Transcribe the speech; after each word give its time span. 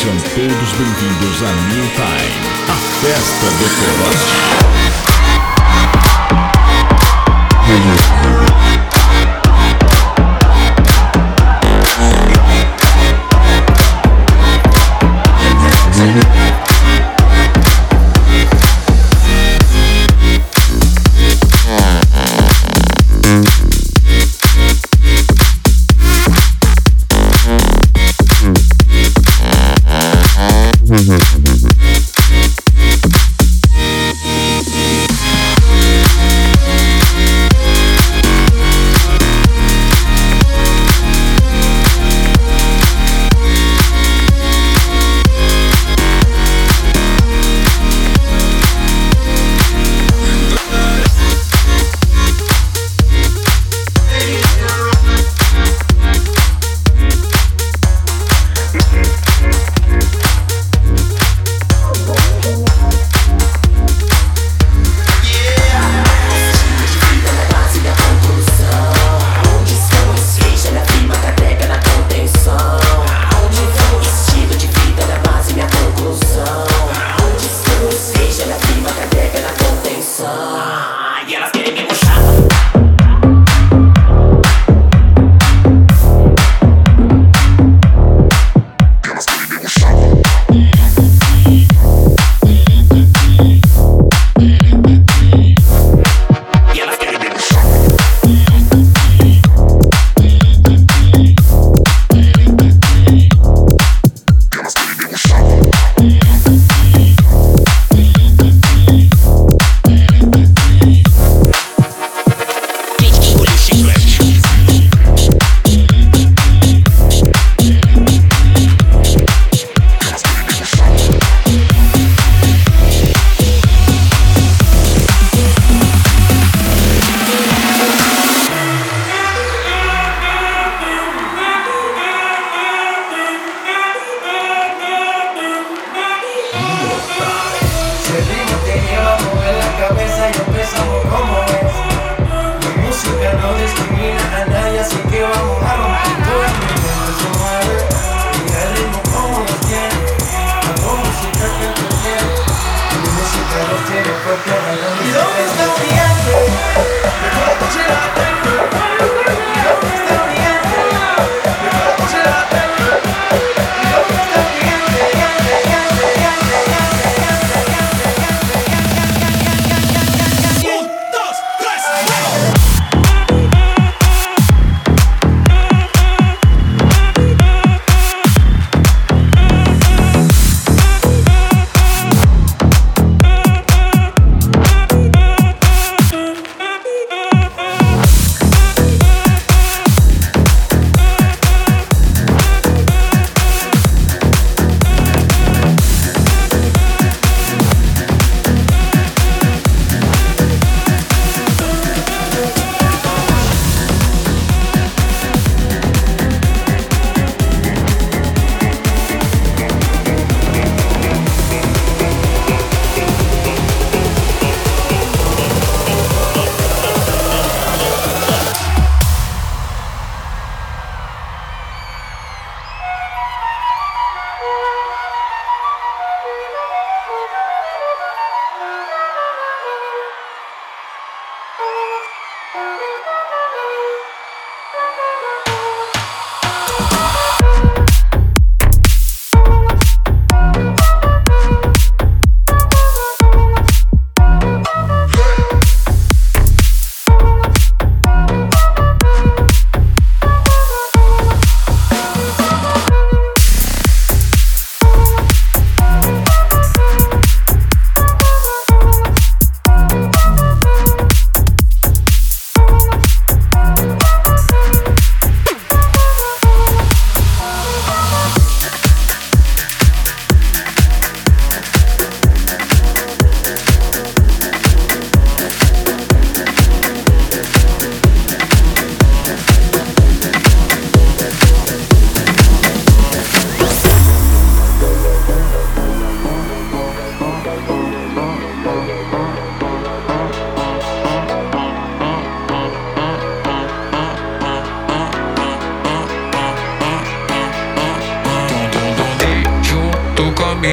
Sejam 0.00 0.16
todos 0.16 0.72
bem-vindos 0.78 1.42
a 1.42 1.52
New 1.74 1.86
Time, 1.90 2.40
a 2.70 2.76
festa 3.02 3.46
do 3.58 3.68
Corote. 3.76 4.30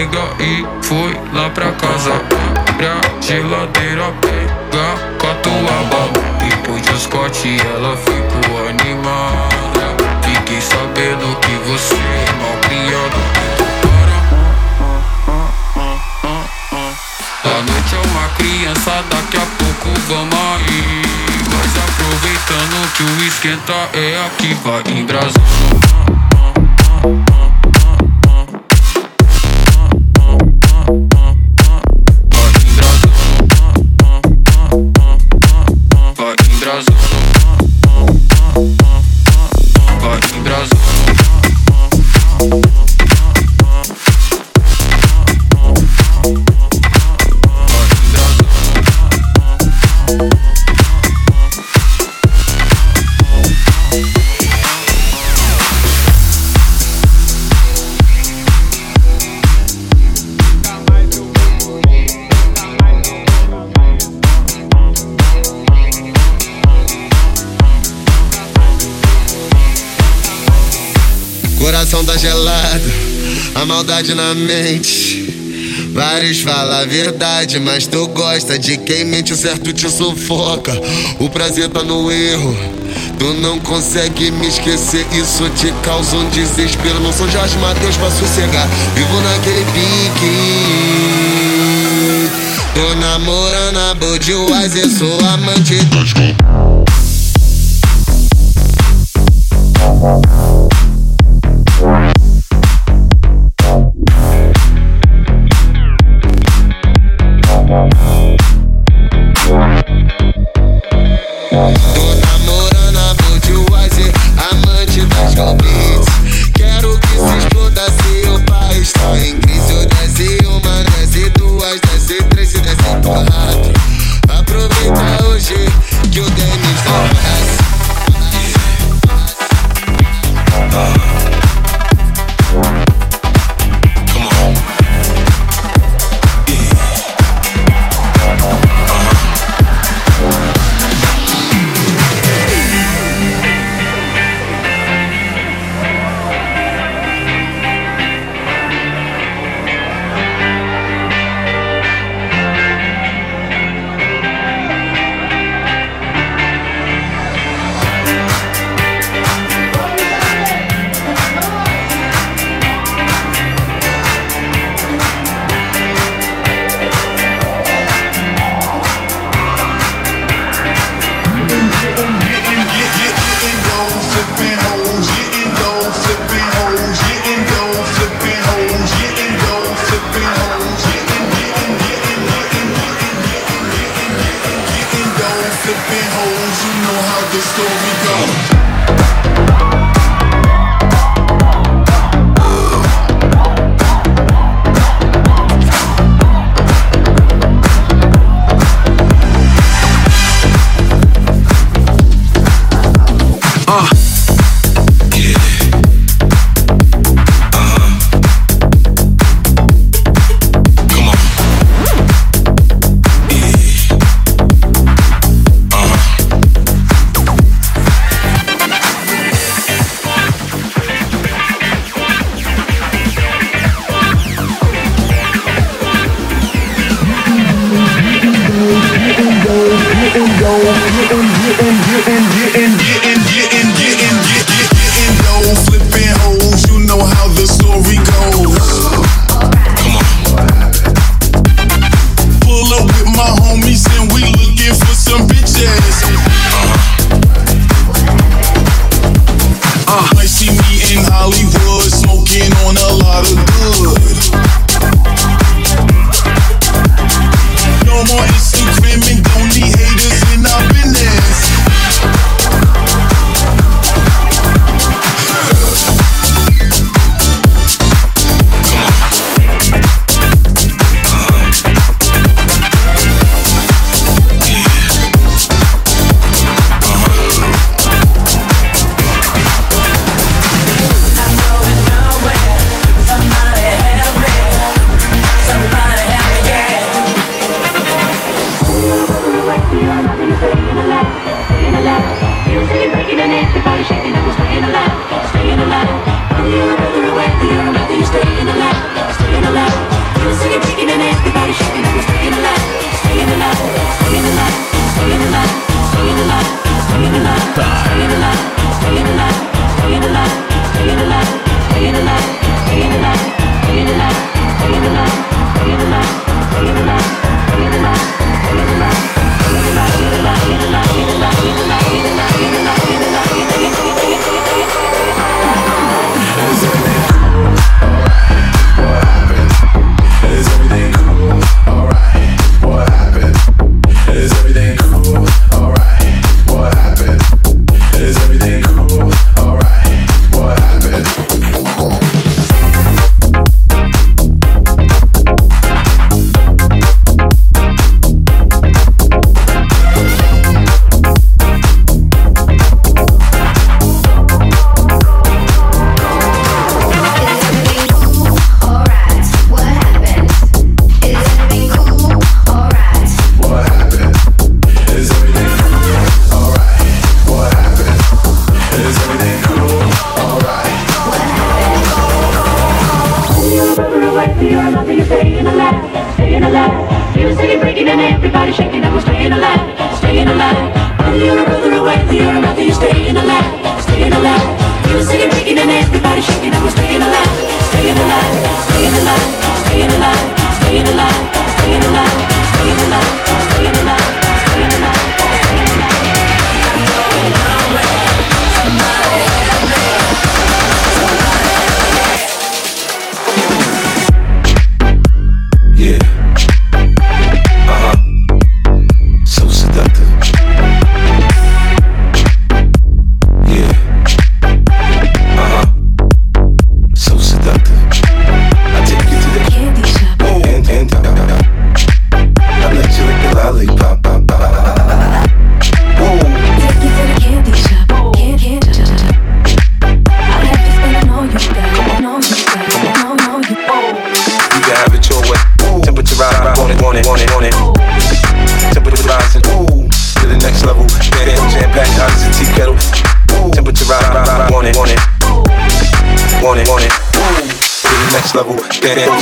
Amiga 0.07 0.29
e 0.39 0.65
fui 0.85 1.13
lá 1.33 1.49
pra 1.49 1.71
casa. 1.73 2.13
Abre 2.69 2.87
a 2.87 3.21
geladeira, 3.21 4.13
pega 4.21 4.95
catuaba 5.19 6.09
e 6.45 6.55
pôs 6.65 6.81
o 6.87 6.99
Scott 6.99 7.57
ela 7.75 7.95
ficou 7.97 8.67
animada. 8.67 9.95
Fiquei 10.23 10.61
sabendo 10.61 11.35
que 11.39 11.51
você 11.69 11.95
é 11.95 12.33
mal 12.41 12.57
criado. 12.61 13.17
A 17.43 17.61
noite 17.61 17.95
é 17.95 18.07
uma 18.07 18.29
criança, 18.29 19.03
daqui 19.09 19.37
a 19.37 19.47
pouco 19.57 19.99
vamos 20.07 20.33
aí. 20.33 21.01
Mas 21.51 21.77
aproveitando 21.77 22.93
que 22.93 23.03
o 23.03 23.27
esquenta 23.27 23.89
é 23.93 24.25
aqui, 24.25 24.53
vai 24.63 24.83
embrasando. 24.87 25.97
a 26.03 26.06
na 73.87 74.35
mente. 74.35 75.33
Vários 75.93 76.41
falam 76.41 76.81
a 76.81 76.85
verdade, 76.85 77.57
mas 77.57 77.87
tu 77.87 78.05
gosta 78.09 78.59
de 78.59 78.75
quem 78.77 79.05
mente, 79.05 79.31
o 79.31 79.37
certo 79.37 79.71
te 79.71 79.89
sufoca. 79.89 80.73
O 81.19 81.29
prazer 81.29 81.69
tá 81.69 81.81
no 81.83 82.11
erro. 82.11 82.53
Tu 83.17 83.33
não 83.35 83.57
consegue 83.59 84.29
me 84.29 84.47
esquecer, 84.47 85.05
isso 85.13 85.49
te 85.51 85.71
causa 85.83 86.17
um 86.17 86.29
desespero. 86.29 86.99
Não 86.99 87.13
sou 87.13 87.29
Jorge 87.29 87.57
Matheus 87.59 87.95
pra 87.95 88.11
sossegar, 88.11 88.67
vivo 88.93 89.21
naquele 89.21 89.65
pique. 89.71 90.31
Tô 92.75 92.93
namorando 92.95 93.77
a 93.77 93.93
Budweiser, 93.95 94.89
sou 94.89 95.17
amante 95.25 95.75
dos. 95.85 96.13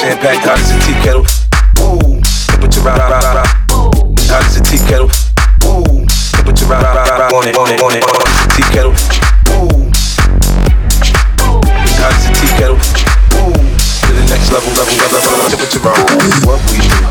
sand 0.06 0.20
packed 0.22 0.46
hot 0.46 0.60
as 0.60 0.70
a 0.70 0.78
tea 0.86 0.94
kettle. 1.02 1.26
Ooh, 1.82 2.22
temperature 2.46 2.82
rah 2.82 2.94
rah 2.94 3.10
rah 3.10 3.42
rah. 3.42 3.50
Hot 4.30 4.46
as 4.46 4.58
a 4.58 4.62
tea 4.62 4.78
kettle. 4.86 5.10
Ooh, 5.66 6.06
temperature 6.30 6.70
rah 6.70 6.82
rah 6.82 6.94
rah 6.94 7.26
rah. 7.26 7.34
On 7.34 7.48
it, 7.48 7.58
on 7.58 7.70
it, 7.74 7.82
on 7.82 7.94
it, 7.98 8.04
on 8.06 8.22
it. 8.22 8.30
Tea 8.54 8.68
kettle. 8.70 8.94
Ooh, 9.58 9.90
hot 11.98 12.14
as 12.14 12.26
a 12.30 12.32
tea 12.38 12.54
kettle. 12.54 12.78
Ooh, 13.42 13.58
to 14.06 14.12
the 14.14 14.26
next 14.30 14.54
level, 14.54 14.70
level, 14.78 14.94
level, 14.94 15.18
level. 15.26 15.50
Temperature 15.50 15.82
rah. 15.82 15.98
What 16.46 16.62
we 16.70 16.78
do, 16.86 17.02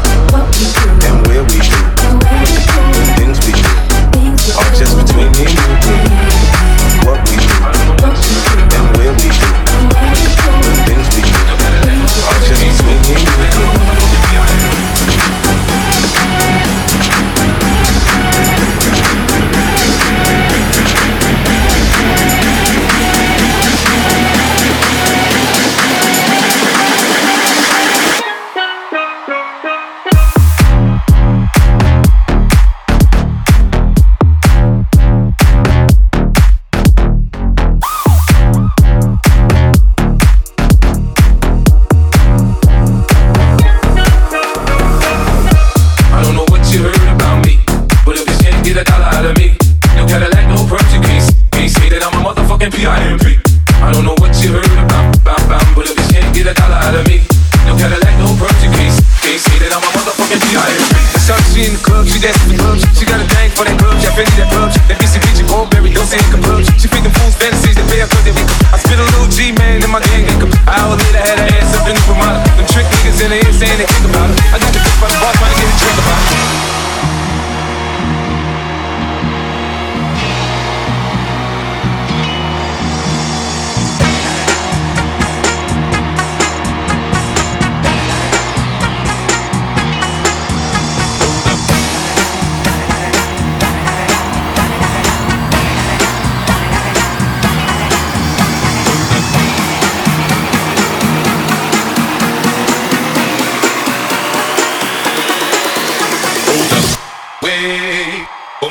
and 1.02 1.18
where 1.26 1.42
we 1.50 1.58
do, 1.58 1.80
the 2.94 3.02
things 3.18 3.42
we 3.42 3.58
do, 3.58 3.66
are 4.54 4.70
just 4.78 4.94
between 4.94 5.30
me 5.34 5.50
and 5.50 5.82
you. 5.82 5.93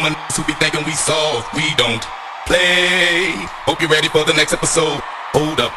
Woman, 0.04 0.20
who 0.36 0.44
be 0.44 0.52
thinking 0.56 0.84
we 0.84 0.92
soft. 0.92 1.56
We 1.56 1.64
don't 1.76 2.04
play. 2.46 3.32
Hope 3.64 3.80
you're 3.80 3.90
ready 3.90 4.10
for 4.10 4.26
the 4.26 4.34
next 4.34 4.52
episode. 4.52 5.00
Hold 5.32 5.62
up. 5.62 5.72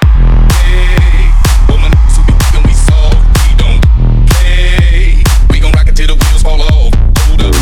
Who 1.71 1.79
be 2.27 2.35
we 2.67 2.75
soft. 2.75 3.23
We 3.47 3.55
don't 3.55 3.81
play. 4.27 5.23
We 5.49 5.61
gon' 5.61 5.71
rock 5.79 5.87
the 5.87 6.19
wheels 6.19 6.43
fall 6.43 6.61
off. 6.61 6.93
Hold 7.23 7.43
up. 7.43 7.55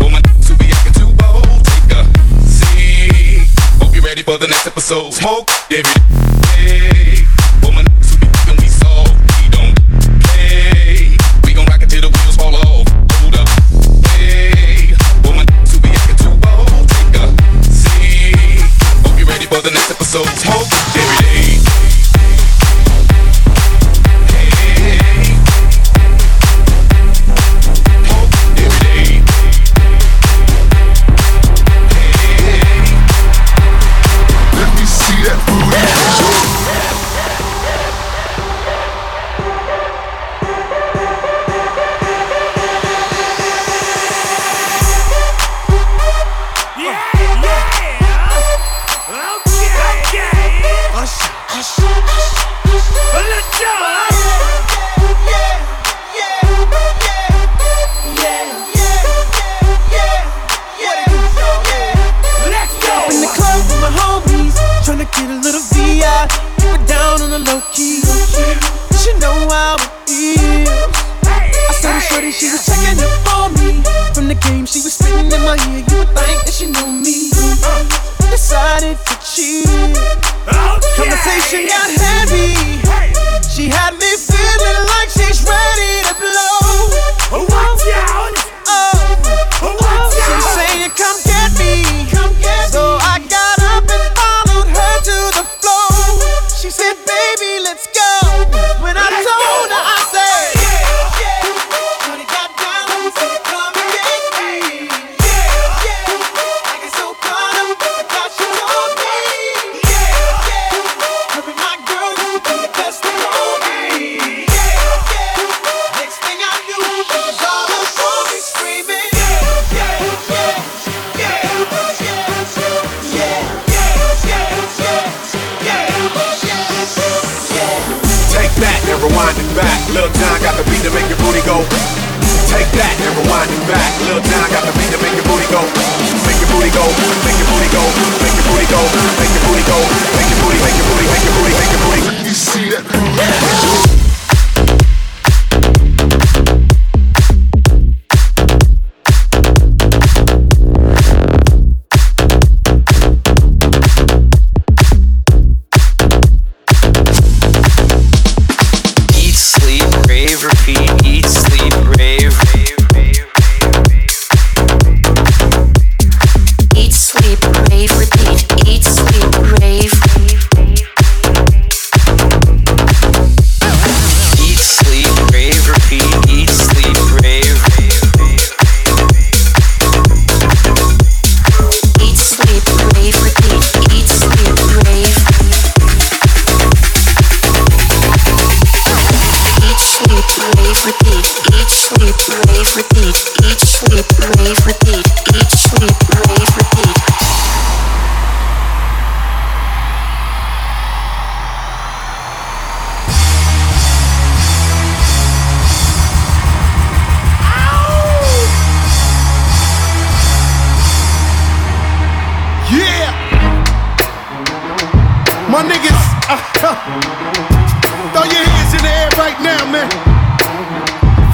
Who 0.00 0.56
be 0.56 0.72
too 0.96 1.12
bold. 1.20 1.60
Take 1.66 1.92
a 1.92 2.48
seat. 2.48 3.50
Hope 3.76 3.94
you're 3.94 4.02
ready 4.02 4.22
for 4.22 4.38
the 4.38 4.46
next 4.48 4.66
episode. 4.66 5.12
Smoke 5.12 5.50
every. 5.70 6.05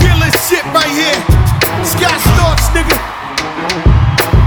Feel 0.01 0.19
this 0.19 0.35
shit 0.49 0.65
right 0.75 0.91
here. 0.91 1.19
Scott 1.87 2.19
Storch, 2.19 2.65
nigga. 2.75 2.97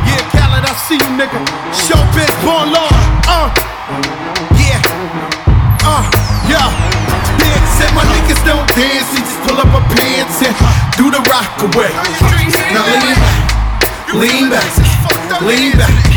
Yeah, 0.07 0.23
Khaled, 0.35 0.65
I 0.67 0.73
see 0.87 0.99
you, 0.99 1.11
nigga. 1.15 1.39
Showbiz, 1.71 2.33
born 2.43 2.75
law. 2.75 2.91
Uh, 3.29 3.47
yeah. 4.59 4.81
Uh, 5.85 6.03
yeah. 6.51 6.67
Big 7.39 7.63
said 7.77 7.91
my 7.95 8.03
niggas 8.11 8.41
don't 8.43 8.67
dance, 8.75 9.07
we 9.13 9.19
just 9.23 9.39
pull 9.47 9.59
up 9.59 9.71
a 9.71 9.81
pants 9.93 10.43
and 10.43 10.55
do 10.97 11.11
the 11.11 11.21
rock 11.31 11.55
away. 11.63 11.91
Now 12.73 12.83
lean 14.15 14.49
back, 14.49 14.67
lean 14.91 15.31
back, 15.31 15.41
lean 15.41 15.77
back. 15.77 16.15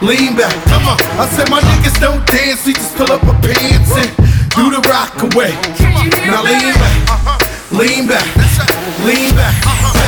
Lean 0.00 0.36
back, 0.36 0.54
come 0.70 0.86
on. 0.86 0.96
I 1.18 1.26
said 1.26 1.50
my 1.50 1.60
niggas 1.60 1.98
don't 1.98 2.24
dance, 2.30 2.64
we 2.64 2.72
just 2.72 2.94
pull 2.94 3.10
up 3.10 3.20
a 3.24 3.34
pants 3.42 3.90
and 3.98 4.27
do 4.54 4.70
the 4.70 4.80
rock 4.88 5.22
away. 5.34 5.52
Now 6.26 6.42
lean 6.42 6.74
back, 6.74 7.70
lean 7.70 8.06
back, 8.06 8.26
lean 9.04 9.34
back. 9.34 10.07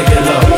Say 0.00 0.06
hello. 0.14 0.49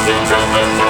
Should 0.00 0.14
I 0.16 0.89